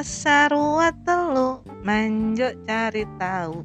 [0.00, 3.60] Sarua telu manjo cari tahu.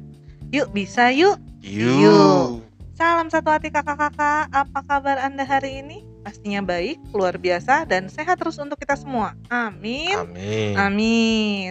[0.52, 1.40] Yuk bisa yuk.
[1.64, 1.96] Yuk.
[2.04, 2.46] Yuk.
[2.92, 4.52] Salam satu hati kakak-kakak.
[4.52, 6.04] Apa kabar Anda hari ini?
[6.24, 9.32] Pastinya baik, luar biasa dan sehat terus untuk kita semua.
[9.48, 10.16] Amin.
[10.16, 10.74] Amin.
[10.76, 11.70] Amin.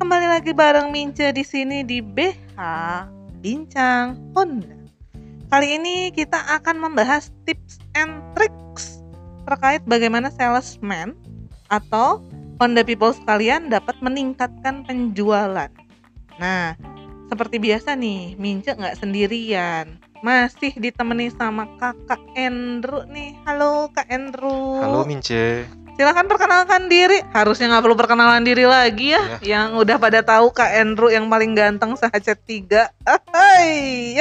[0.00, 2.58] Kembali lagi bareng Mince di sini di BH
[3.44, 4.74] Bincang Honda.
[5.50, 9.02] Kali ini kita akan membahas tips and tricks
[9.46, 11.14] terkait bagaimana salesman
[11.70, 12.22] atau
[12.60, 15.72] Honda people sekalian dapat meningkatkan penjualan.
[16.36, 16.76] Nah,
[17.32, 19.96] seperti biasa nih, Mince nggak sendirian.
[20.20, 23.32] Masih ditemani sama kakak Andrew nih.
[23.48, 24.76] Halo Kak Andrew.
[24.76, 25.64] Halo Mince.
[25.96, 27.24] Silahkan perkenalkan diri.
[27.32, 29.40] Harusnya nggak perlu perkenalan diri lagi ya.
[29.40, 32.92] Yang udah pada tahu Kak Andrew yang paling ganteng sehacat tiga.
[33.32, 34.20] Hai.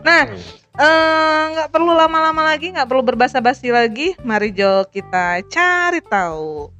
[0.00, 0.24] Nah,
[0.72, 4.16] eh, nggak perlu lama-lama lagi, nggak perlu berbasa-basi lagi.
[4.24, 6.77] Mari Jo kita cari tahu.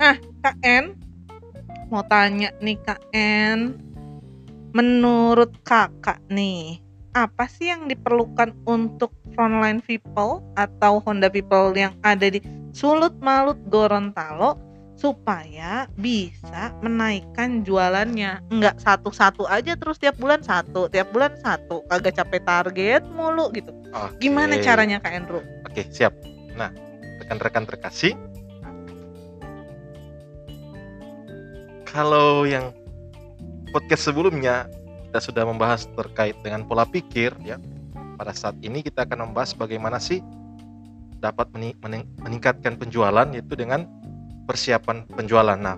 [0.00, 0.96] Nah, Kak N,
[1.92, 3.76] mau tanya nih Kak N,
[4.72, 6.80] menurut kakak nih,
[7.12, 12.40] apa sih yang diperlukan untuk frontline people atau Honda people yang ada di
[12.72, 14.56] Sulut Malut Gorontalo
[14.96, 18.40] supaya bisa menaikkan jualannya?
[18.48, 21.84] Nggak satu-satu aja terus tiap bulan satu tiap bulan satu.
[21.92, 23.68] Kagak capek target mulu gitu.
[23.92, 24.22] Oke.
[24.22, 26.16] gimana caranya Kak Andrew Oke, siap.
[26.56, 26.72] Nah,
[27.20, 28.14] rekan-rekan terkasih,
[31.90, 32.70] kalau yang
[33.74, 34.70] podcast sebelumnya
[35.10, 37.58] kita sudah membahas terkait dengan pola pikir ya.
[38.14, 40.22] Pada saat ini kita akan membahas bagaimana sih
[41.18, 43.90] dapat meni- mening- meningkatkan penjualan yaitu dengan
[44.46, 45.58] persiapan penjualan.
[45.58, 45.76] Nah,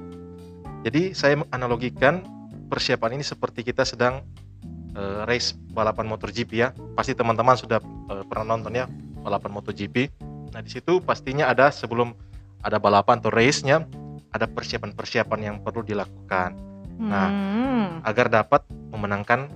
[0.84, 2.22] jadi saya analogikan
[2.68, 4.20] persiapan ini seperti kita sedang
[4.92, 6.68] eh, race balapan MotoGP ya.
[6.92, 7.80] Pasti teman-teman sudah
[8.12, 8.84] eh, pernah nonton ya
[9.22, 10.12] balapan MotoGP.
[10.52, 12.12] Nah, di situ pastinya ada sebelum
[12.60, 13.86] ada balapan atau race-nya
[14.32, 18.62] ada persiapan-persiapan yang perlu dilakukan Nah, Hmm, agar dapat
[18.94, 19.50] memenangkan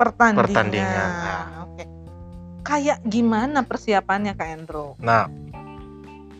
[0.00, 1.46] pertandingan, pertandingan, nah.
[1.68, 1.84] oke
[2.64, 5.28] kayak gimana persiapannya Kak Andrew Nah,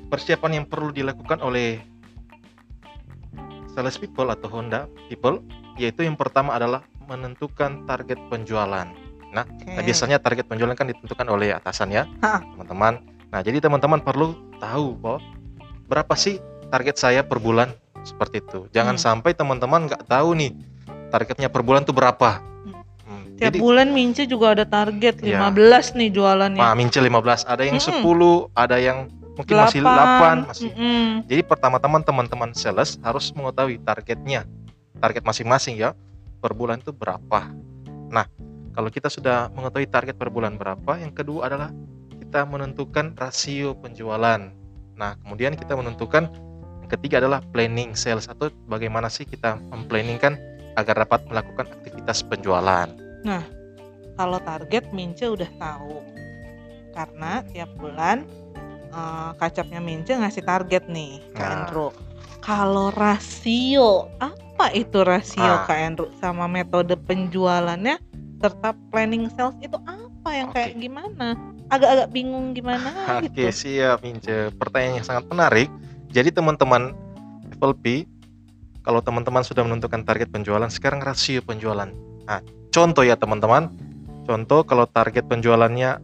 [0.08, 1.84] persiapan yang perlu dilakukan oleh
[3.76, 5.44] sales people atau Honda people
[5.76, 8.86] yaitu yang pertama adalah menentukan target penjualan.
[9.30, 9.82] Nah, Oke.
[9.82, 13.02] biasanya target penjualan kan ditentukan oleh atasan ya, teman-teman.
[13.30, 15.19] Nah, jadi teman-teman perlu tahu bahwa
[15.86, 16.38] berapa sih
[16.70, 18.70] target saya per bulan seperti itu.
[18.72, 19.04] Jangan Hmm.
[19.04, 20.54] sampai teman-teman nggak tahu nih
[21.10, 22.41] targetnya per bulan tuh berapa.
[23.04, 25.42] Hmm, tiap Jadi, bulan Mince juga ada target Iya.
[25.42, 28.00] 15 nih jualannya Nah, mince 15, ada yang Mm-mm.
[28.00, 31.26] 10, ada yang mungkin masih 8, masih Mm-mm.
[31.26, 34.47] Jadi pertama-tama teman-teman sales harus mengetahui targetnya,
[35.02, 35.92] target masing-masing ya
[36.38, 37.50] per bulan itu berapa.
[38.08, 38.25] Nah,
[38.72, 41.75] kalau kita sudah mengetahui target per bulan berapa, yang kedua adalah
[42.16, 44.38] kita menentukan rasio penjualan.
[44.94, 46.31] Nah, kemudian kita menentukan
[46.90, 50.34] ketiga adalah planning sales atau bagaimana sih kita memplanningkan
[50.74, 52.88] agar dapat melakukan aktivitas penjualan.
[54.14, 56.04] kalau target Mince udah tahu
[56.90, 58.26] karena tiap bulan
[58.90, 61.52] eh, kacapnya Mince ngasih target nih Kak Nah.
[61.56, 61.90] Andrew
[62.40, 65.64] kalau rasio apa itu rasio Ah.
[65.64, 67.96] Kak Andrew sama metode penjualannya
[68.36, 70.80] serta planning sales itu apa yang kayak Oke.
[70.82, 71.36] gimana
[71.68, 72.90] agak-agak bingung gimana
[73.20, 74.50] Oke, gitu siap, Mince.
[74.52, 75.68] Pertanyaan yang sangat menarik.
[76.10, 76.93] Jadi teman-teman
[77.59, 78.06] FLP,
[78.82, 81.87] kalau teman-teman sudah menentukan target penjualan, sekarang rasio penjualan.
[82.26, 82.41] Nah,
[82.75, 83.71] contoh ya teman-teman.
[84.26, 85.99] Contoh kalau target penjualannya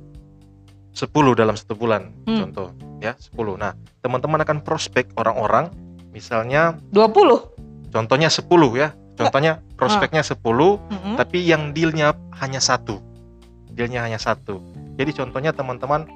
[0.95, 2.11] 10 dalam satu bulan.
[2.27, 2.49] Hmm.
[2.49, 2.69] Contoh
[3.03, 3.59] ya, 10.
[3.59, 5.71] Nah, teman-teman akan prospek orang-orang
[6.15, 8.47] misalnya 20 contohnya 10
[8.79, 8.91] ya.
[9.17, 11.17] Contohnya prospeknya 10, Mm-mm.
[11.17, 13.01] tapi yang dealnya hanya satu
[13.77, 14.65] dealnya hanya satu
[14.97, 16.09] jadi contohnya teman-teman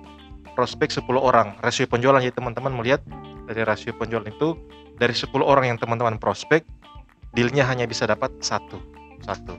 [0.57, 3.05] prospek 10 orang rasio penjualan jadi teman-teman melihat
[3.51, 4.55] dari rasio penjualan itu
[4.95, 6.63] dari 10 orang yang teman-teman prospek
[7.35, 8.79] dealnya hanya bisa dapat satu
[9.27, 9.59] satu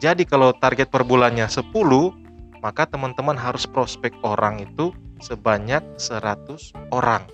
[0.00, 1.68] jadi kalau target per bulannya 10
[2.64, 7.28] maka teman-teman harus prospek orang itu sebanyak 100 orang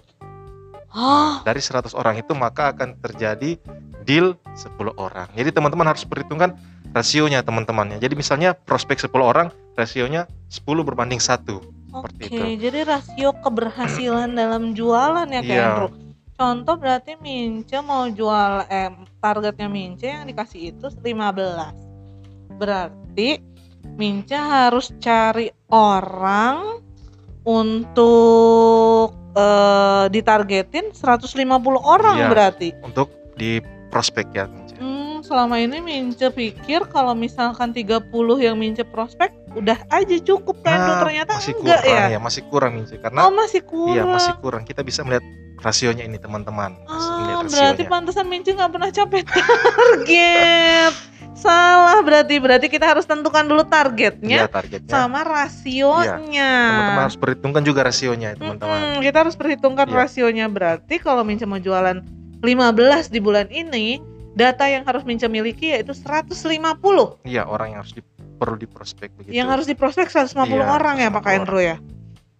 [0.91, 1.47] Hah?
[1.47, 3.57] dari 100 orang itu maka akan terjadi
[4.05, 5.31] deal 10 orang.
[5.33, 6.59] Jadi teman-teman harus perhitungkan
[6.93, 8.03] rasionya teman-temannya.
[8.03, 11.82] Jadi misalnya prospek 10 orang, rasionya 10 berbanding 1.
[11.93, 12.65] Oke, itu.
[12.65, 15.65] jadi rasio keberhasilan dalam jualan ya Kak Iya.
[15.69, 15.91] Andrew.
[16.33, 18.91] Contoh berarti Mince mau jual eh,
[19.21, 22.57] targetnya Mince yang dikasih itu 15.
[22.57, 23.39] Berarti
[23.95, 26.81] Mince harus cari orang
[27.45, 31.37] untuk eh, ditargetin 150
[31.79, 32.29] orang Iya.
[32.29, 32.69] berarti.
[32.81, 34.45] Untuk di prospek ya.
[34.49, 34.75] Mince.
[34.77, 38.09] Hmm, selama ini Mince pikir kalau misalkan 30
[38.41, 40.79] yang Mince prospek udah aja cukup kan.
[40.79, 42.07] Nah, ternyata masih enggak kurang ya.
[42.09, 42.19] ya.
[42.19, 43.93] masih kurang Mince karena Oh, masih kurang.
[43.93, 44.63] iya masih kurang.
[44.63, 45.25] Kita bisa melihat
[45.59, 46.75] rasionya ini teman-teman.
[46.85, 50.93] Masih melihat berarti pantesan Minci nggak pernah capai target.
[51.33, 54.87] Salah berarti berarti kita harus tentukan dulu targetnya targetnya.
[54.87, 56.53] sama rasionya.
[56.71, 58.79] Teman-teman harus perhitungkan juga rasionya, teman-teman.
[58.79, 59.97] Mm-mm, kita harus perhitungkan Iya.
[59.97, 61.99] rasionya berarti kalau Mince mau jualan
[62.39, 63.99] 15 di bulan ini,
[64.35, 68.03] data yang harus Mince miliki yaitu 150 Iya, orang yang harus di,
[68.43, 69.39] perlu diprospek begitu.
[69.39, 71.77] yang harus diprospek 150 Iya, orang ya Pak 150 Endro ya.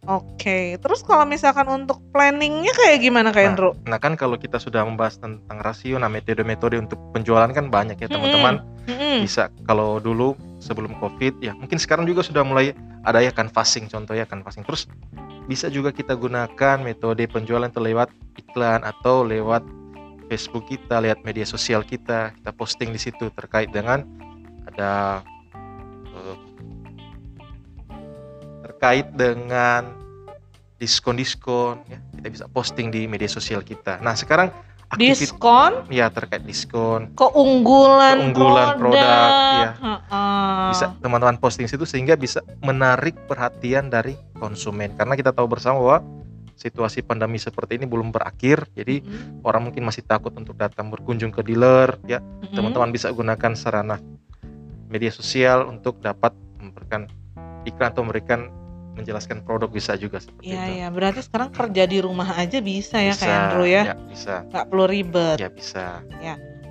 [0.03, 3.79] Oke, terus kalau misalkan untuk planningnya kayak gimana Kak Endro?
[3.87, 8.11] Nah, kan kalau kita sudah membahas tentang rasio, nah metode-metode untuk penjualan kan banyak ya,
[8.11, 8.67] teman-teman.
[8.91, 9.23] Mm-mm.
[9.23, 12.75] Bisa kalau dulu sebelum Covid ya, mungkin sekarang juga sudah mulai
[13.07, 14.67] ada ya canvassing contoh ya canvassing.
[14.67, 14.91] Terus
[15.47, 18.11] bisa juga kita gunakan metode penjualan itu lewat
[18.43, 19.63] iklan atau lewat
[20.27, 24.03] Facebook kita, lihat media sosial kita, kita posting di situ terkait dengan
[24.67, 25.23] ada
[28.83, 29.95] terkait dengan
[30.83, 34.03] diskon-diskon ya kita bisa posting di media sosial kita.
[34.03, 34.51] Nah sekarang
[34.91, 39.71] aktivitas Diskon, ya terkait diskon keunggulan, Keunggulan produk, iya.
[39.79, 40.67] Heeh.
[40.75, 45.99] bisa teman-teman posting situ sehingga bisa menarik perhatian dari konsumen karena kita tahu bersama bahwa
[46.59, 49.47] situasi pandemi seperti ini belum berakhir jadi Mm-mm.
[49.47, 52.51] orang mungkin masih takut untuk datang berkunjung ke dealer ya Mm-mm.
[52.51, 54.03] teman-teman bisa gunakan sarana
[54.91, 57.07] media sosial untuk dapat memberikan
[57.63, 58.51] iklan atau memberikan
[58.93, 63.01] menjelaskan produk bisa juga seperti Iya itu ya, berarti sekarang kerja di rumah aja bisa
[63.01, 65.37] ya bisa Kak Andrew ya, bisa nggak perlu ribet.
[65.41, 65.85] ya bisa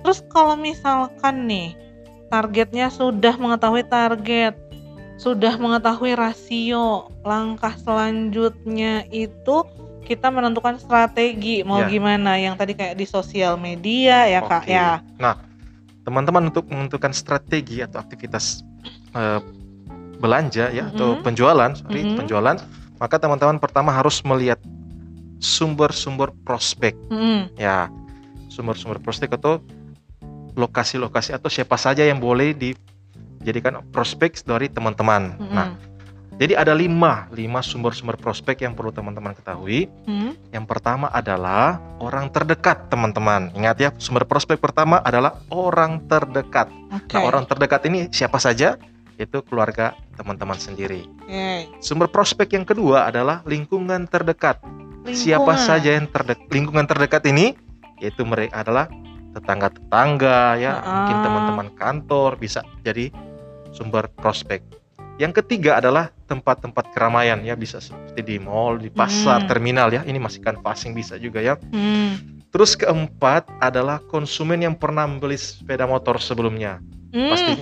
[0.02, 1.78] Terus kalau misalkan nih
[2.26, 4.58] targetnya sudah mengetahui target,
[5.14, 9.62] sudah mengetahui rasio, langkah selanjutnya itu
[10.02, 11.86] kita menentukan strategi mau Ya.
[11.86, 14.74] gimana yang tadi kayak di sosial media ya Kak Oke.
[14.74, 14.98] ya.
[15.22, 15.38] Nah,
[16.02, 18.66] teman-teman untuk menentukan strategi atau aktivitas
[19.14, 19.38] eh,
[20.22, 21.26] belanja ya atau Mhm.
[21.26, 22.16] penjualan, sorry, Mhm.
[22.22, 22.56] penjualan,
[23.02, 24.62] maka teman-teman pertama harus melihat
[25.42, 27.50] sumber-sumber prospek Mm-mm.
[27.58, 27.90] ya.
[28.46, 29.58] Sumber-sumber prospek atau
[30.54, 35.34] lokasi-lokasi atau siapa saja yang boleh dijadikan prospek dari teman-teman.
[35.40, 35.50] Mm-mm.
[35.50, 35.74] Nah,
[36.38, 39.90] jadi ada lima, lima sumber-sumber prospek yang perlu teman-teman ketahui.
[40.06, 40.38] Mm.
[40.54, 43.50] Yang pertama adalah orang terdekat, teman-teman.
[43.56, 46.70] Ingat ya, sumber prospek pertama adalah orang terdekat.
[46.92, 47.18] Oke.
[47.18, 48.78] Nah, orang terdekat ini siapa saja?
[49.20, 51.08] Itu keluarga teman-teman sendiri.
[51.78, 54.60] Sumber prospek yang kedua adalah lingkungan terdekat.
[55.02, 55.58] Siapa Lingkungan.
[55.58, 56.46] saja yang terdekat?
[56.48, 57.58] Lingkungan terdekat ini
[57.98, 58.86] yaitu mereka adalah
[59.32, 61.22] tetangga-tetangga ya, mungkin Ah.
[61.24, 63.08] teman-teman kantor bisa jadi
[63.72, 64.60] sumber prospek.
[65.16, 69.48] Yang ketiga adalah tempat-tempat keramaian ya, bisa seperti di mall, di pasar, Hmm.
[69.48, 70.02] terminal ya.
[70.02, 71.54] Ini masih canvassing bisa juga ya.
[71.70, 72.42] Mm.
[72.48, 76.80] Terus keempat adalah konsumen yang pernah membeli sepeda motor sebelumnya.
[77.12, 77.28] Mm.
[77.28, 77.52] Pasti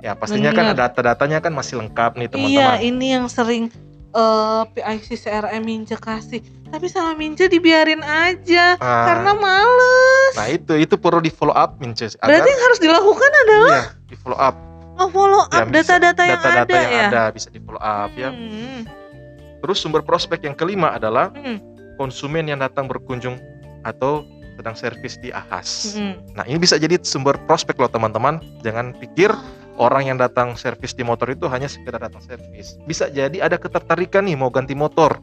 [0.00, 0.78] ya pastinya kan Bener.
[0.78, 2.78] data-datanya kan masih lengkap nih Iya, teman-teman.
[2.80, 3.64] ini yang sering
[4.08, 6.40] eh PIC CRM Mince kasih.
[6.68, 10.32] Tapi sama Mince dibiarin aja Ah, karena males.
[10.34, 14.16] nah itu itu perlu di follow up Berarti agar yang harus dilakukan adalah iya, di
[14.16, 14.54] follow up
[14.94, 17.06] oh, follow Ya, up data-data yang data-data ada yang ya.
[17.08, 18.30] ada bisa di follow up ya.
[18.30, 18.84] Hmm.
[19.58, 21.56] Terus sumber prospek yang kelima adalah Hmm.
[21.96, 23.40] konsumen yang datang berkunjung
[23.82, 24.22] atau
[24.54, 25.94] sedang servis di Ahas.
[25.94, 26.20] Hmm.
[26.32, 28.38] Nah, ini bisa jadi sumber prospek loh teman-teman.
[28.60, 29.30] Jangan pikir
[29.78, 32.76] orang yang datang servis di motor itu hanya sekedar datang servis.
[32.84, 35.16] Bisa jadi ada ketertarikan nih mau ganti motor.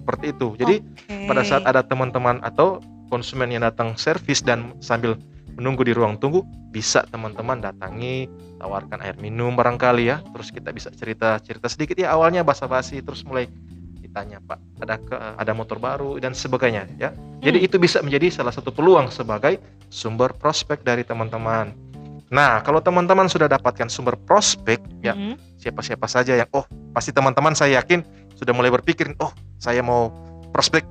[0.00, 0.56] Seperti itu.
[0.56, 1.28] Jadi Oke.
[1.28, 2.80] pada saat ada teman-teman atau
[3.12, 5.20] konsumen yang datang servis dan sambil
[5.58, 10.24] menunggu di ruang tunggu, bisa teman-teman datangi, tawarkan air minum barangkali ya.
[10.32, 13.50] Terus kita bisa cerita-cerita sedikit ya awalnya basa-basi terus mulai
[13.98, 17.10] ditanya, "Pak, ada ke- ada motor baru dan sebagainya ya."
[17.42, 17.66] Jadi Hmm.
[17.68, 19.58] itu bisa menjadi salah satu peluang sebagai
[19.90, 21.74] sumber prospek dari teman-teman.
[22.28, 25.40] Nah, kalau teman-teman sudah dapatkan sumber prospek, ya Hmm.
[25.56, 28.04] siapa-siapa saja yang oh pasti teman-teman saya yakin
[28.36, 30.12] sudah mulai berpikir, oh saya mau
[30.52, 30.84] prospek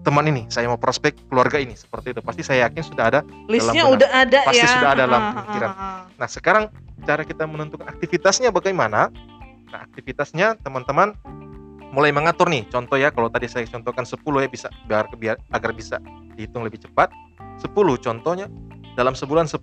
[0.00, 2.20] teman ini, saya mau prospek keluarga ini, seperti itu.
[2.20, 3.20] Pasti saya yakin sudah ada.
[3.46, 4.72] listnya udah ada Pasti ya.
[4.72, 5.70] sudah ada dalam Ah, ah, pemikiran.
[5.70, 6.00] ah, ah.
[6.16, 6.64] Nah, sekarang
[7.00, 9.12] cara kita menentukan aktivitasnya bagaimana?
[9.70, 11.14] Nah, aktivitasnya teman-teman
[11.90, 12.66] mulai mengatur nih.
[12.66, 16.02] Contoh ya, kalau tadi saya contohkan 10 ya bisa biar biar agar bisa
[16.34, 17.12] dihitung lebih cepat.
[17.60, 18.48] 10 contohnya
[18.94, 19.60] dalam sebulan 10.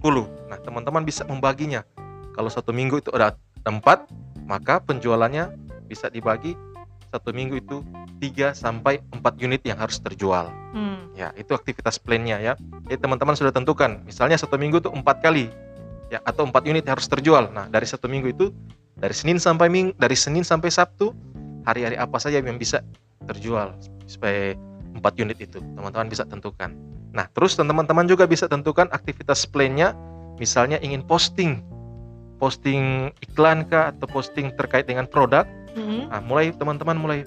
[0.48, 1.84] Nah, teman-teman bisa membaginya.
[2.36, 3.34] Kalau satu minggu itu ada
[3.65, 4.07] 4,
[4.46, 5.51] maka penjualannya
[5.89, 6.53] bisa dibagi
[7.10, 7.81] satu minggu itu
[8.19, 10.51] 3 sampai 4 unit yang harus terjual.
[10.75, 11.10] Hmm.
[11.17, 12.53] Ya, itu aktivitas plan-nya ya.
[12.88, 15.50] Jadi teman-teman sudah tentukan, misalnya satu minggu itu empat kali,
[16.13, 17.50] ya atau empat unit yang harus terjual.
[17.51, 18.46] Nah, dari satu minggu itu
[18.98, 21.13] dari Senin sampai Ming, dari Senin sampai Sabtu,
[21.67, 22.81] hari-hari apa saja yang bisa
[23.27, 23.75] terjual
[24.07, 24.55] supaya
[24.96, 26.72] empat unit itu teman-teman bisa tentukan.
[27.12, 29.98] Nah, terus teman-teman juga bisa tentukan aktivitas plan-nya,
[30.38, 31.63] misalnya ingin posting,
[32.38, 35.48] posting iklan kah atau posting terkait dengan produk.
[35.74, 36.10] Hmm.
[36.12, 37.20] Nah, mulai teman-teman mulai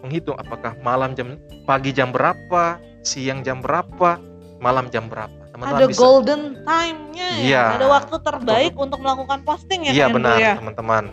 [0.00, 1.36] menghitung apakah malam jam
[1.66, 4.16] pagi jam berapa, siang jam berapa,
[4.62, 5.34] malam jam berapa.
[5.58, 7.42] teman-teman ada bisa golden time-nya ya.
[7.42, 7.64] Iya.
[7.82, 10.54] Ada waktu terbaik untuk melakukan posting ya iya benar ya.
[10.54, 11.10] teman-teman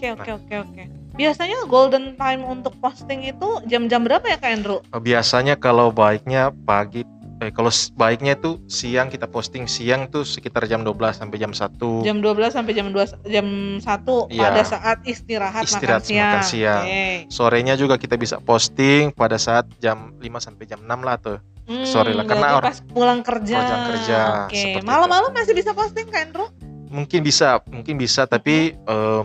[0.00, 0.84] Oke oke oke oke.
[1.12, 4.78] Biasanya golden time untuk posting itu jam-jam berapa ya Kak Andrew?
[4.86, 7.02] Eh, biasanya kalau baiknya pagi
[7.40, 12.04] eh kalau baiknya itu siang kita posting siang tuh sekitar jam 12 sampai jam 1
[12.04, 13.46] Jam 12 sampai jam 2 jam
[13.80, 13.80] 1
[14.28, 14.36] Iya.
[14.38, 16.28] pada saat istirahat, Istirahat makan siang.
[16.28, 16.84] makan siang.
[16.84, 17.04] Oke.
[17.32, 21.86] sorenya juga kita bisa posting pada saat jam 5 sampai jam 6 lah tuh Hmm,
[21.86, 23.56] Sorry lah, karena orang- pas pulang kerja.
[23.56, 24.58] pulang kerja, Oke.
[24.58, 26.48] seperti Malam-malam masih bisa posting Kak Andrew?
[26.90, 29.24] mungkin bisa mungkin bisa tapi em,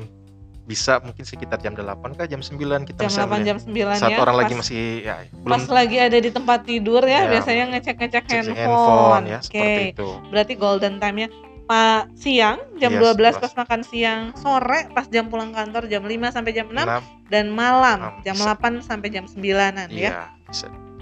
[0.66, 3.46] bisa mungkin sekitar jam 8 kah jam 9 kita Jam bisa 8 melihat.
[3.46, 4.20] jam 9 saat ya.
[4.20, 7.66] orang lagi pas- masih ya pas belum lagi ada di tempat tidur ya, Ya, biasanya
[7.72, 8.58] ngecek-ngecek cek handphone.
[8.58, 9.46] handphone ya Oke.
[9.48, 11.28] seperti itu Berarti golden time-nya
[11.66, 13.42] Pak siang jam Yes, 12 pas.
[13.42, 17.46] pas makan siang, sore pas jam pulang kantor jam 5 sampai jam 6 Enam, dan
[17.50, 18.54] malam Enam, jam bisa.
[18.54, 19.90] 8 sampai jam 9-an ya.
[19.90, 20.14] iya.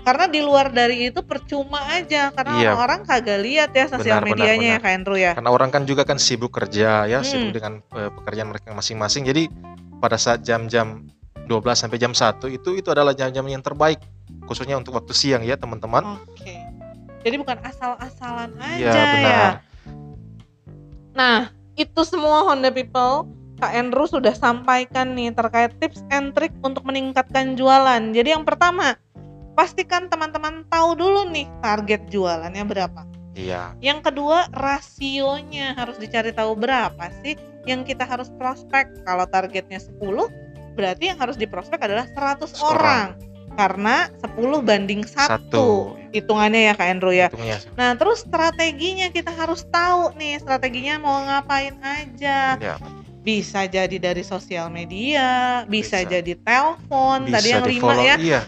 [0.03, 2.71] Karena di luar dari itu percuma aja karena Iya.
[2.75, 4.83] orang kagak lihat ya sosial Benar, benar, medianya ya benar.
[4.83, 5.31] Kak Andrew ya.
[5.31, 7.25] karena orang kan juga kan sibuk kerja ya Hmm.
[7.25, 9.47] sibuk dengan eh, pekerjaan mereka masing-masing jadi
[9.97, 11.07] pada saat jam-jam
[11.45, 14.03] 12 sampai jam 1 itu itu adalah jam-jam yang terbaik
[14.43, 16.51] khususnya untuk waktu siang ya teman-teman Oke.
[17.23, 19.05] Jadi bukan asal-asalan aja Iya ya.
[19.09, 19.51] benar
[21.13, 21.39] Nah,
[21.75, 27.55] itu semua Honda People Kak Andrew sudah sampaikan nih terkait tips and trick untuk meningkatkan
[27.55, 28.11] jualan.
[28.11, 28.99] Jadi yang pertama,
[29.53, 33.01] pastikan teman-teman tahu dulu nih target jualannya berapa.
[33.33, 37.33] iya Yang kedua, rasionya harus dicari tahu berapa sih
[37.65, 39.05] yang kita harus prospek.
[39.05, 40.29] Kalau targetnya 10,
[40.75, 42.73] berarti yang harus diprospek adalah 100 Orang.
[42.73, 43.07] orang.
[43.53, 45.93] Karena 10 banding 1 Satu.
[46.09, 47.29] hitungannya ya Kak Andrew ya.
[47.29, 52.57] hitungnya Nah, terus strateginya kita harus tahu nih, strateginya mau ngapain aja.
[52.57, 52.75] ya,
[53.23, 56.11] Bisa jadi dari sosial media, bisa, Bisa.
[56.19, 58.15] jadi telepon, tadi yang lima ya.
[58.19, 58.41] iya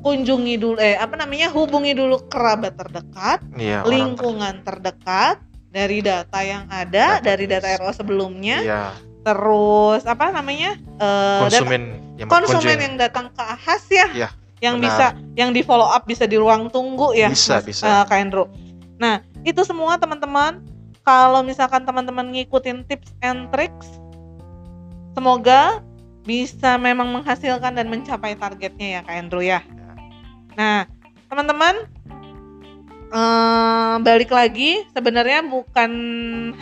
[0.00, 1.52] Kunjungi dulu eh apa namanya?
[1.52, 3.44] hubungi dulu kerabat terdekat,
[3.80, 5.36] orang lingkungan terdekat
[5.68, 7.26] dari data yang ada, Database.
[7.28, 8.84] dari data RO sebelumnya, iya
[9.20, 10.80] terus apa namanya?
[10.96, 11.82] data- konsumen
[12.16, 14.28] yang konsumen yang datang ke AHAS ya, Iya,
[14.58, 14.88] yang benar.
[14.88, 17.84] bisa yang di follow up bisa di ruang tunggu ya, Bisa, Mas, bisa.
[17.84, 18.48] eh, Kak.
[18.96, 20.64] Nah itu semua teman-teman,
[21.00, 24.00] kalau misalkan teman-teman ngikutin tips and tricks,
[25.12, 25.84] semoga
[26.20, 29.60] bisa memang menghasilkan dan mencapai targetnya ya Kak Andrew ya.
[30.56, 30.86] Nah
[31.28, 31.76] teman-teman.
[33.10, 35.90] eh, balik lagi sebenarnya bukan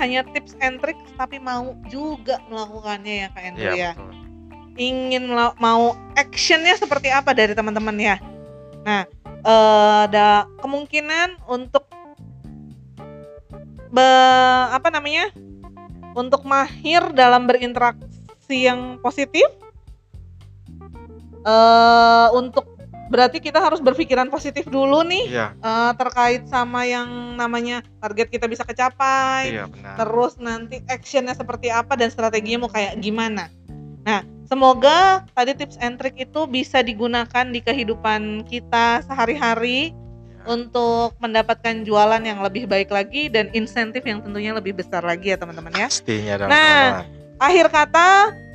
[0.01, 4.17] hanya tips and tricks tapi mau juga melakukannya ya Kak Andrew iya ya betul
[4.79, 5.29] ingin
[5.59, 8.17] mau actionnya seperti apa dari teman-teman ya.
[8.87, 9.05] Nah,
[9.43, 11.85] eh, ada kemungkinan untuk
[13.91, 15.35] be- apa namanya?
[16.15, 19.45] Untuk mahir dalam berinteraksi yang positif.
[21.49, 22.68] eh untuk
[23.09, 28.45] berarti kita harus berpikiran positif dulu nih iya eh, terkait sama yang namanya target kita
[28.45, 33.49] bisa kecapai iya benar terus nanti actionnya seperti apa dan strateginya mau kayak gimana.
[34.01, 39.93] Nah, semoga tadi tips and trick itu bisa digunakan di kehidupan kita sehari-hari
[40.39, 40.55] Ya.
[40.55, 45.37] untuk mendapatkan jualan yang lebih baik lagi dan insentif yang tentunya lebih besar lagi ya
[45.37, 45.91] teman-teman ya.
[45.91, 47.05] pastinya dong Nah, teman-teman.
[47.39, 48.09] Akhir kata,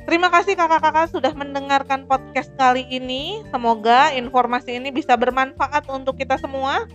[0.04, 3.44] terima kasih kakak-kakak sudah mendengarkan podcast kali ini.
[3.50, 6.86] Semoga informasi ini bisa bermanfaat untuk kita semua.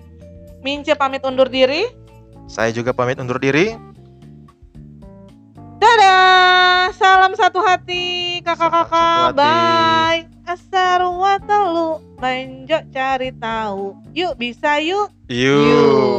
[0.60, 1.88] Mince pamit undur diri.
[2.50, 3.78] saya juga pamit undur diri
[5.80, 9.32] Dadah, salam satu hati kakak-kakak.
[9.32, 10.28] Bye.
[10.44, 13.96] Asarwatalu, banjo cari tahu.
[14.12, 15.08] Yuk bisa yuk.
[15.32, 16.19] yuk Yuk.